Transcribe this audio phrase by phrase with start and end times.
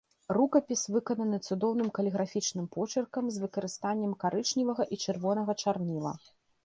[0.35, 6.13] Рукапіс выкананы цудоўным каліграфічным почыркам з выкарыстаннем карычневага і чырвонага чарніла.